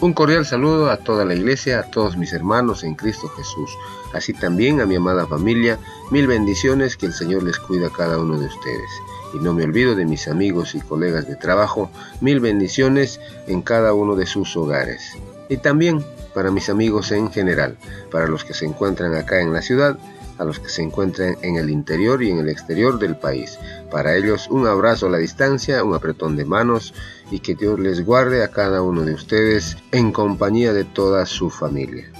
Un 0.00 0.12
cordial 0.12 0.44
saludo 0.44 0.90
a 0.90 0.96
toda 0.96 1.24
la 1.24 1.34
iglesia, 1.34 1.78
a 1.78 1.82
todos 1.84 2.16
mis 2.16 2.32
hermanos 2.32 2.82
en 2.82 2.96
Cristo 2.96 3.28
Jesús, 3.28 3.70
así 4.12 4.32
también 4.32 4.80
a 4.80 4.86
mi 4.86 4.96
amada 4.96 5.24
familia, 5.26 5.78
mil 6.10 6.26
bendiciones, 6.26 6.96
que 6.96 7.06
el 7.06 7.12
Señor 7.12 7.44
les 7.44 7.58
cuida 7.58 7.86
a 7.86 7.92
cada 7.92 8.18
uno 8.18 8.36
de 8.36 8.46
ustedes. 8.46 8.90
Y 9.34 9.38
no 9.38 9.54
me 9.54 9.62
olvido 9.62 9.94
de 9.94 10.04
mis 10.04 10.26
amigos 10.26 10.74
y 10.74 10.80
colegas 10.80 11.28
de 11.28 11.36
trabajo, 11.36 11.90
mil 12.20 12.40
bendiciones 12.40 13.20
en 13.46 13.62
cada 13.62 13.94
uno 13.94 14.16
de 14.16 14.26
sus 14.26 14.56
hogares. 14.56 15.16
Y 15.48 15.58
también 15.58 16.04
para 16.34 16.50
mis 16.50 16.68
amigos 16.68 17.12
en 17.12 17.30
general, 17.30 17.76
para 18.10 18.26
los 18.26 18.44
que 18.44 18.52
se 18.52 18.66
encuentran 18.66 19.14
acá 19.14 19.40
en 19.40 19.52
la 19.52 19.62
ciudad, 19.62 19.96
a 20.38 20.44
los 20.44 20.58
que 20.58 20.68
se 20.68 20.82
encuentran 20.82 21.36
en 21.42 21.56
el 21.56 21.70
interior 21.70 22.22
y 22.22 22.30
en 22.30 22.38
el 22.38 22.48
exterior 22.48 22.98
del 22.98 23.16
país. 23.16 23.58
Para 23.90 24.16
ellos 24.16 24.48
un 24.50 24.66
abrazo 24.66 25.06
a 25.06 25.10
la 25.10 25.18
distancia, 25.18 25.84
un 25.84 25.94
apretón 25.94 26.36
de 26.36 26.44
manos 26.44 26.94
y 27.30 27.40
que 27.40 27.54
Dios 27.54 27.78
les 27.78 28.04
guarde 28.04 28.42
a 28.42 28.50
cada 28.50 28.82
uno 28.82 29.02
de 29.02 29.14
ustedes 29.14 29.76
en 29.92 30.12
compañía 30.12 30.72
de 30.72 30.84
toda 30.84 31.26
su 31.26 31.50
familia. 31.50 32.10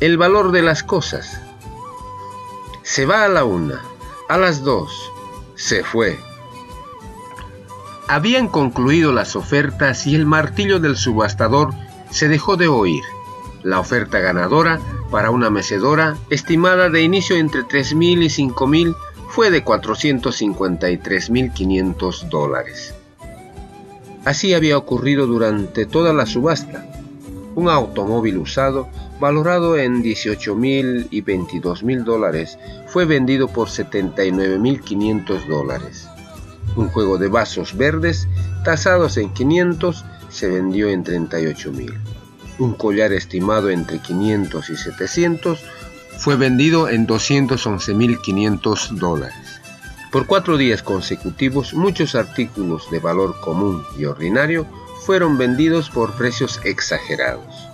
El 0.00 0.16
valor 0.16 0.52
de 0.52 0.62
las 0.62 0.82
cosas. 0.82 1.40
Se 2.82 3.06
va 3.06 3.24
a 3.24 3.28
la 3.28 3.44
una, 3.44 3.82
a 4.28 4.38
las 4.38 4.64
dos, 4.64 5.12
se 5.54 5.84
fue. 5.84 6.18
Habían 8.08 8.48
concluido 8.48 9.12
las 9.12 9.36
ofertas 9.36 10.06
y 10.06 10.16
el 10.16 10.26
martillo 10.26 10.80
del 10.80 10.96
subastador 10.96 11.72
se 12.10 12.28
dejó 12.28 12.56
de 12.56 12.66
oír. 12.66 13.04
La 13.62 13.78
oferta 13.78 14.18
ganadora 14.18 14.80
para 15.10 15.30
una 15.30 15.50
mecedora, 15.50 16.16
estimada 16.30 16.88
de 16.88 17.02
inicio 17.02 17.36
entre 17.36 17.60
3.000 17.62 18.22
y 18.22 18.28
5.000, 18.48 18.96
fue 19.28 19.50
de 19.50 19.62
453.500 19.64 22.28
dólares. 22.28 22.94
Así 24.24 24.54
había 24.54 24.78
ocurrido 24.78 25.26
durante 25.26 25.86
toda 25.86 26.12
la 26.12 26.26
subasta. 26.26 26.86
Un 27.54 27.68
automóvil 27.68 28.38
usado, 28.38 28.88
valorado 29.18 29.76
en 29.76 30.02
18.000 30.02 31.08
y 31.10 31.22
22.000 31.22 32.04
dólares, 32.04 32.58
fue 32.86 33.04
vendido 33.04 33.48
por 33.48 33.68
79.500 33.68 35.46
dólares. 35.46 36.08
Un 36.76 36.88
juego 36.88 37.18
de 37.18 37.26
vasos 37.28 37.76
verdes, 37.76 38.28
tasados 38.64 39.16
en 39.16 39.32
500, 39.32 40.04
se 40.28 40.48
vendió 40.48 40.88
en 40.88 41.04
38.000 41.04 42.09
un 42.60 42.74
collar 42.74 43.12
estimado 43.12 43.70
entre 43.70 43.98
500 43.98 44.70
y 44.70 44.76
700, 44.76 45.64
fue 46.18 46.36
vendido 46.36 46.88
en 46.88 47.06
211.500 47.06 48.90
dólares. 48.90 49.60
Por 50.12 50.26
cuatro 50.26 50.56
días 50.56 50.82
consecutivos, 50.82 51.72
muchos 51.72 52.14
artículos 52.14 52.90
de 52.90 52.98
valor 52.98 53.40
común 53.40 53.82
y 53.98 54.04
ordinario 54.04 54.66
fueron 55.06 55.38
vendidos 55.38 55.88
por 55.88 56.12
precios 56.12 56.60
exagerados. 56.64 57.68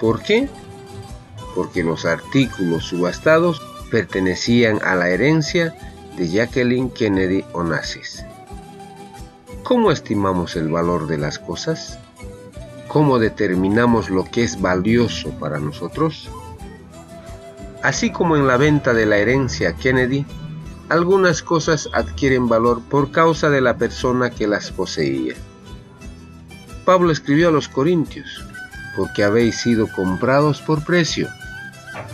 ¿Por 0.00 0.22
qué? 0.22 0.48
Porque 1.54 1.84
los 1.84 2.06
artículos 2.06 2.84
subastados 2.84 3.60
pertenecían 3.90 4.80
a 4.82 4.94
la 4.94 5.10
herencia 5.10 5.74
de 6.16 6.28
Jacqueline 6.28 6.90
Kennedy 6.90 7.44
Onassis. 7.52 8.24
¿Cómo 9.62 9.92
estimamos 9.92 10.56
el 10.56 10.68
valor 10.68 11.06
de 11.06 11.18
las 11.18 11.38
cosas? 11.38 11.99
¿Cómo 12.90 13.20
determinamos 13.20 14.10
lo 14.10 14.24
que 14.24 14.42
es 14.42 14.60
valioso 14.60 15.30
para 15.38 15.60
nosotros? 15.60 16.28
Así 17.84 18.10
como 18.10 18.36
en 18.36 18.48
la 18.48 18.56
venta 18.56 18.92
de 18.92 19.06
la 19.06 19.18
herencia 19.18 19.76
Kennedy, 19.76 20.26
algunas 20.88 21.40
cosas 21.40 21.88
adquieren 21.92 22.48
valor 22.48 22.82
por 22.82 23.12
causa 23.12 23.48
de 23.48 23.60
la 23.60 23.76
persona 23.76 24.30
que 24.30 24.48
las 24.48 24.72
poseía. 24.72 25.34
Pablo 26.84 27.12
escribió 27.12 27.50
a 27.50 27.52
los 27.52 27.68
Corintios, 27.68 28.44
porque 28.96 29.22
habéis 29.22 29.60
sido 29.60 29.86
comprados 29.92 30.60
por 30.60 30.84
precio. 30.84 31.28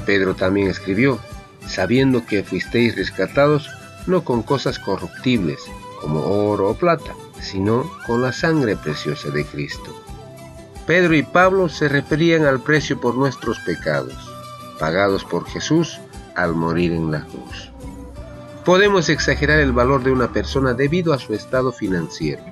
Pedro 0.04 0.34
también 0.34 0.68
escribió, 0.68 1.18
sabiendo 1.66 2.26
que 2.26 2.44
fuisteis 2.44 2.96
rescatados 2.96 3.70
no 4.06 4.24
con 4.24 4.42
cosas 4.42 4.78
corruptibles, 4.78 5.58
como 6.02 6.20
oro 6.20 6.68
o 6.68 6.74
plata, 6.74 7.14
sino 7.40 7.90
con 8.06 8.20
la 8.20 8.34
sangre 8.34 8.76
preciosa 8.76 9.30
de 9.30 9.46
Cristo 9.46 10.05
Pedro 10.86 11.14
y 11.14 11.22
Pablo 11.24 11.68
se 11.68 11.88
referían 11.88 12.44
al 12.44 12.60
precio 12.60 13.00
por 13.00 13.16
nuestros 13.16 13.58
pecados, 13.60 14.14
pagados 14.78 15.24
por 15.24 15.44
Jesús 15.46 15.98
al 16.36 16.54
morir 16.54 16.92
en 16.92 17.10
la 17.10 17.22
cruz. 17.22 17.70
Podemos 18.64 19.08
exagerar 19.08 19.58
el 19.58 19.72
valor 19.72 20.04
de 20.04 20.12
una 20.12 20.32
persona 20.32 20.74
debido 20.74 21.12
a 21.12 21.18
su 21.18 21.34
estado 21.34 21.72
financiero, 21.72 22.42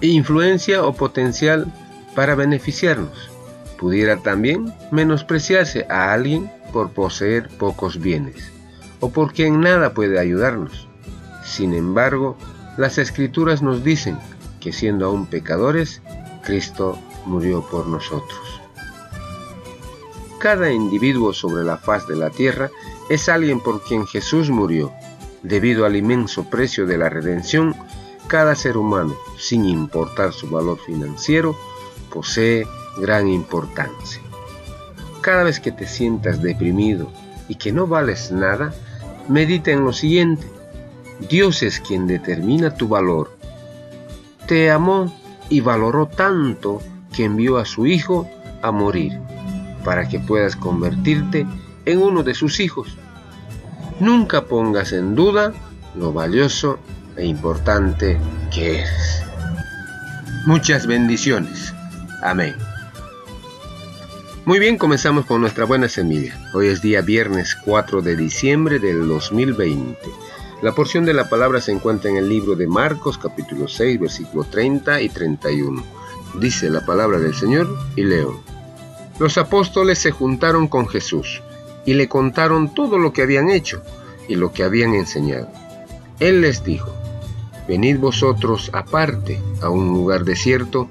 influencia 0.00 0.84
o 0.84 0.92
potencial 0.92 1.66
para 2.14 2.34
beneficiarnos. 2.34 3.30
Pudiera 3.76 4.16
también 4.18 4.72
menospreciarse 4.92 5.86
a 5.88 6.12
alguien 6.12 6.50
por 6.72 6.90
poseer 6.90 7.48
pocos 7.48 8.00
bienes 8.00 8.52
o 9.00 9.10
porque 9.10 9.46
en 9.46 9.60
nada 9.60 9.94
puede 9.94 10.18
ayudarnos. 10.18 10.88
Sin 11.44 11.74
embargo, 11.74 12.36
las 12.76 12.98
escrituras 12.98 13.62
nos 13.62 13.82
dicen 13.82 14.18
que 14.60 14.72
siendo 14.72 15.06
aún 15.06 15.26
pecadores, 15.26 16.02
Cristo 16.44 16.98
murió 17.28 17.62
por 17.62 17.86
nosotros. 17.86 18.40
Cada 20.38 20.72
individuo 20.72 21.32
sobre 21.32 21.64
la 21.64 21.76
faz 21.76 22.06
de 22.06 22.16
la 22.16 22.30
tierra 22.30 22.70
es 23.08 23.28
alguien 23.28 23.60
por 23.60 23.82
quien 23.82 24.06
Jesús 24.06 24.50
murió. 24.50 24.92
Debido 25.42 25.84
al 25.84 25.96
inmenso 25.96 26.48
precio 26.50 26.86
de 26.86 26.98
la 26.98 27.08
redención, 27.08 27.74
cada 28.28 28.54
ser 28.54 28.76
humano, 28.76 29.16
sin 29.36 29.64
importar 29.64 30.32
su 30.32 30.48
valor 30.48 30.78
financiero, 30.78 31.56
posee 32.12 32.66
gran 33.00 33.28
importancia. 33.28 34.20
Cada 35.20 35.42
vez 35.42 35.60
que 35.60 35.72
te 35.72 35.86
sientas 35.86 36.42
deprimido 36.42 37.10
y 37.48 37.56
que 37.56 37.72
no 37.72 37.86
vales 37.86 38.30
nada, 38.30 38.74
medita 39.28 39.70
en 39.70 39.84
lo 39.84 39.92
siguiente. 39.92 40.46
Dios 41.28 41.62
es 41.62 41.80
quien 41.80 42.06
determina 42.06 42.74
tu 42.74 42.88
valor. 42.88 43.36
Te 44.46 44.70
amó 44.70 45.12
y 45.48 45.60
valoró 45.60 46.06
tanto 46.06 46.80
que 47.18 47.24
envió 47.24 47.58
a 47.58 47.64
su 47.64 47.84
Hijo 47.84 48.30
a 48.62 48.70
morir, 48.70 49.18
para 49.84 50.08
que 50.08 50.20
puedas 50.20 50.54
convertirte 50.54 51.48
en 51.84 52.00
uno 52.00 52.22
de 52.22 52.32
sus 52.32 52.60
hijos. 52.60 52.96
Nunca 53.98 54.44
pongas 54.44 54.92
en 54.92 55.16
duda 55.16 55.52
lo 55.96 56.12
valioso 56.12 56.78
e 57.16 57.26
importante 57.26 58.20
que 58.54 58.82
eres. 58.82 59.24
Muchas 60.46 60.86
bendiciones. 60.86 61.74
Amén. 62.22 62.54
Muy 64.44 64.60
bien, 64.60 64.78
comenzamos 64.78 65.26
con 65.26 65.40
nuestra 65.40 65.64
buena 65.64 65.88
semilla. 65.88 66.38
Hoy 66.54 66.68
es 66.68 66.82
día 66.82 67.00
viernes 67.00 67.56
4 67.64 68.00
de 68.00 68.14
diciembre 68.14 68.78
del 68.78 69.08
2020. 69.08 69.98
La 70.62 70.70
porción 70.70 71.04
de 71.04 71.14
la 71.14 71.28
palabra 71.28 71.60
se 71.60 71.72
encuentra 71.72 72.10
en 72.10 72.16
el 72.16 72.28
libro 72.28 72.54
de 72.54 72.68
Marcos 72.68 73.18
capítulo 73.18 73.66
6 73.66 73.98
versículo 73.98 74.44
30 74.44 75.00
y 75.00 75.08
31 75.08 75.97
dice 76.34 76.70
la 76.70 76.84
palabra 76.84 77.18
del 77.18 77.34
Señor, 77.34 77.68
y 77.96 78.04
leo. 78.04 78.40
Los 79.18 79.38
apóstoles 79.38 79.98
se 79.98 80.10
juntaron 80.10 80.68
con 80.68 80.86
Jesús 80.86 81.42
y 81.84 81.94
le 81.94 82.08
contaron 82.08 82.74
todo 82.74 82.98
lo 82.98 83.12
que 83.12 83.22
habían 83.22 83.50
hecho 83.50 83.82
y 84.28 84.36
lo 84.36 84.52
que 84.52 84.62
habían 84.62 84.94
enseñado. 84.94 85.48
Él 86.20 86.40
les 86.40 86.62
dijo, 86.62 86.92
venid 87.66 87.98
vosotros 87.98 88.70
aparte 88.72 89.40
a 89.62 89.68
un 89.68 89.88
lugar 89.88 90.24
desierto 90.24 90.88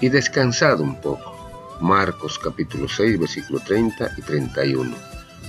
y 0.00 0.08
descansad 0.08 0.80
un 0.80 1.00
poco. 1.00 1.34
Marcos 1.80 2.38
capítulo 2.38 2.88
6 2.88 3.18
versículo 3.18 3.60
30 3.60 4.12
y 4.16 4.22
31. 4.22 4.94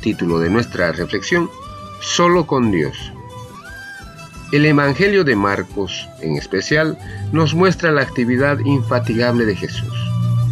Título 0.01 0.39
de 0.39 0.49
nuestra 0.49 0.91
reflexión, 0.91 1.49
Solo 2.01 2.45
con 2.45 2.71
Dios. 2.71 3.11
El 4.53 4.65
Evangelio 4.65 5.25
de 5.25 5.35
Marcos, 5.35 6.07
en 6.21 6.37
especial, 6.37 6.97
nos 7.33 7.53
muestra 7.53 7.91
la 7.91 8.01
actividad 8.01 8.59
infatigable 8.59 9.45
de 9.45 9.57
Jesús. 9.57 9.93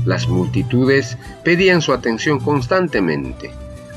Las 0.04 0.28
multitudes 0.28 1.18
pedían 1.46 1.82
su 1.82 1.94
atención 1.94 2.42
constantemente. 2.42 3.52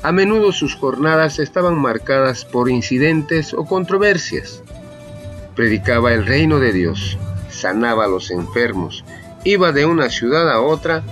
A 0.05 0.13
menudo 0.13 0.53
sus 0.53 0.77
jornadas 0.77 1.41
estaban 1.41 1.81
marcadas 1.81 2.45
por 2.45 2.71
incidentes 2.71 3.53
o 3.53 3.65
controversias. 3.65 4.63
Predicaba 5.57 6.15
el 6.15 6.25
reino 6.25 6.61
de 6.61 6.73
Dios, 6.73 7.19
sanaba 7.51 8.05
a 8.05 8.09
los 8.09 8.31
enfermos, 8.31 9.05
iba 9.43 9.73
de 9.73 9.85
una 9.85 10.11
ciudad 10.11 10.49
a 10.49 10.61
otra 10.61 11.03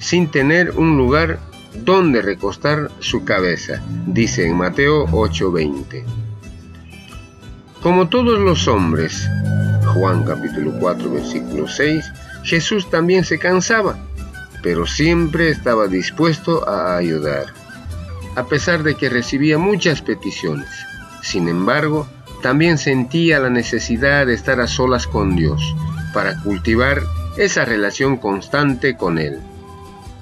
sin 0.00 0.32
tener 0.32 0.72
un 0.72 0.96
lugar 0.96 1.38
dónde 1.84 2.22
recostar 2.22 2.90
su 2.98 3.24
cabeza, 3.24 3.80
dice 4.08 4.46
en 4.46 4.56
Mateo 4.56 5.06
8:20. 5.06 6.25
Como 7.86 8.08
todos 8.08 8.40
los 8.40 8.66
hombres, 8.66 9.30
Juan 9.94 10.24
capítulo 10.24 10.72
4 10.80 11.08
versículo 11.08 11.68
6, 11.68 12.04
Jesús 12.42 12.90
también 12.90 13.22
se 13.22 13.38
cansaba, 13.38 13.96
pero 14.60 14.88
siempre 14.88 15.50
estaba 15.50 15.86
dispuesto 15.86 16.68
a 16.68 16.96
ayudar, 16.96 17.46
a 18.34 18.44
pesar 18.46 18.82
de 18.82 18.96
que 18.96 19.08
recibía 19.08 19.56
muchas 19.56 20.02
peticiones. 20.02 20.68
Sin 21.22 21.46
embargo, 21.46 22.08
también 22.42 22.76
sentía 22.76 23.38
la 23.38 23.50
necesidad 23.50 24.26
de 24.26 24.34
estar 24.34 24.58
a 24.58 24.66
solas 24.66 25.06
con 25.06 25.36
Dios, 25.36 25.62
para 26.12 26.42
cultivar 26.42 27.02
esa 27.36 27.64
relación 27.64 28.16
constante 28.16 28.96
con 28.96 29.16
Él. 29.16 29.38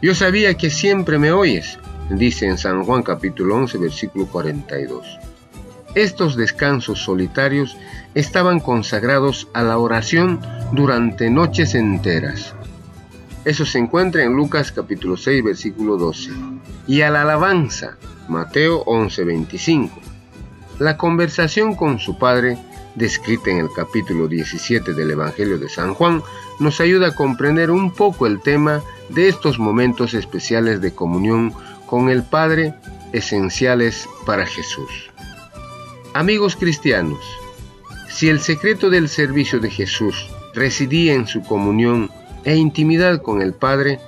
Yo 0.03 0.15
sabía 0.15 0.53
que 0.53 0.69
siempre 0.69 1.19
me 1.19 1.33
oyes, 1.33 1.79
dice 2.11 2.45
en 2.45 2.59
San 2.59 2.85
Juan 2.85 3.03
capítulo 3.03 3.57
11 3.57 3.79
versículo 3.79 4.27
42. 4.27 5.34
Estos 5.95 6.37
descansos 6.37 7.05
solitarios 7.05 7.77
estaban 8.17 8.59
consagrados 8.59 9.47
a 9.55 9.63
la 9.63 9.79
oración 9.79 10.41
durante 10.73 11.31
noches 11.31 11.77
enteras. 11.77 12.53
Eso 13.45 13.65
se 13.65 13.79
encuentra 13.79 14.25
en 14.25 14.33
Lucas 14.33 14.73
capítulo 14.73 15.17
6 15.17 15.45
versículo 15.45 15.97
12. 15.97 16.33
Y 16.89 17.03
a 17.03 17.11
la 17.11 17.23
alabanza, 17.23 17.97
Mateo 18.29 18.83
11 18.87 19.25
25. 19.25 20.01
La 20.81 20.97
conversación 20.97 21.77
con 21.77 22.01
su 22.01 22.19
padre, 22.19 22.59
descrita 22.97 23.51
en 23.51 23.59
el 23.59 23.69
capítulo 23.75 24.27
17 24.27 24.95
del 24.95 25.13
Evangelio 25.13 25.59
de 25.59 25.69
San 25.69 25.95
Juan, 25.95 26.23
nos 26.59 26.81
ayuda 26.81 27.09
a 27.09 27.15
comprender 27.15 27.71
un 27.71 27.93
poco 27.93 28.27
el 28.27 28.41
tema 28.41 28.83
de 29.11 29.29
estos 29.29 29.61
momentos 29.61 30.15
especiales 30.15 30.81
de 30.81 30.93
comunión 30.93 31.53
con 31.87 32.09
el 32.09 32.25
Padre 32.25 32.75
esenciales 33.13 34.09
para 34.27 34.45
Jesús. 34.47 35.14
Amigos 36.17 36.55
cristianos, 36.55 37.25
si 38.09 38.29
el 38.29 38.39
secreto 38.39 38.89
del 38.89 39.09
servicio 39.09 39.59
de 39.59 39.69
Jesús 39.69 40.31
residía 40.55 41.13
en 41.13 41.27
su 41.27 41.43
comunión 41.43 42.09
e 42.45 42.55
intimidad 42.55 43.21
con 43.21 43.43
el 43.43 43.53
Padre, 43.53 43.99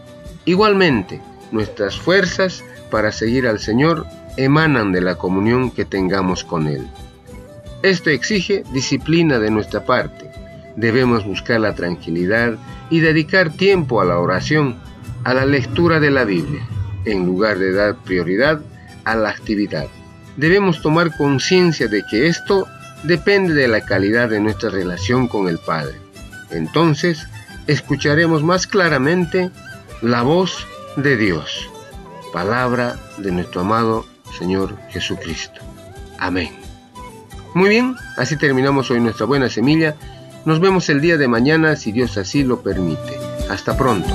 igualmente 0.44 1.20
nuestras 1.50 1.98
fuerzas 1.98 2.64
para 2.92 3.10
seguir 3.10 3.48
al 3.48 3.58
Señor 3.58 4.06
emanan 4.36 4.92
de 4.92 5.00
la 5.00 5.16
comunión 5.16 5.72
que 5.72 5.84
tengamos 5.84 6.44
con 6.44 6.68
Él. 6.68 6.86
Esto 7.82 8.10
exige 8.10 8.62
disciplina 8.72 9.40
de 9.40 9.50
nuestra 9.50 9.84
parte. 9.84 10.30
Debemos 10.76 11.24
buscar 11.24 11.58
la 11.58 11.74
tranquilidad 11.74 12.56
y 12.88 13.00
dedicar 13.00 13.50
tiempo 13.50 14.00
a 14.00 14.04
la 14.04 14.20
oración, 14.20 14.76
a 15.24 15.34
la 15.34 15.44
lectura 15.44 15.98
de 15.98 16.12
la 16.12 16.22
Biblia, 16.22 16.64
en 17.04 17.26
lugar 17.26 17.58
de 17.58 17.72
dar 17.72 17.96
prioridad 17.96 18.60
a 19.02 19.16
la 19.16 19.30
actividad 19.30 19.88
debemos 20.36 20.82
tomar 20.82 21.16
conciencia 21.16 21.88
de 21.88 22.04
que 22.04 22.26
esto 22.26 22.66
depende 23.02 23.54
de 23.54 23.68
la 23.68 23.82
calidad 23.82 24.28
de 24.28 24.40
nuestra 24.40 24.70
relación 24.70 25.28
con 25.28 25.48
el 25.48 25.58
Padre. 25.58 25.94
Entonces, 26.50 27.26
escucharemos 27.66 28.42
más 28.42 28.66
claramente 28.66 29.50
la 30.02 30.22
voz 30.22 30.66
de 30.96 31.16
Dios, 31.16 31.68
palabra 32.32 32.96
de 33.18 33.32
nuestro 33.32 33.62
amado 33.62 34.06
Señor 34.38 34.76
Jesucristo. 34.90 35.60
Amén. 36.18 36.50
Muy 37.54 37.70
bien, 37.70 37.96
así 38.16 38.36
terminamos 38.36 38.90
hoy 38.90 39.00
nuestra 39.00 39.26
buena 39.26 39.48
semilla. 39.48 39.96
Nos 40.44 40.60
vemos 40.60 40.88
el 40.88 41.00
día 41.00 41.16
de 41.16 41.28
mañana 41.28 41.74
si 41.76 41.90
Dios 41.90 42.18
así 42.18 42.44
lo 42.44 42.60
permite. 42.60 43.18
Hasta 43.48 43.76
pronto. 43.76 44.08